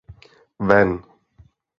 [0.67, 0.89] Ven!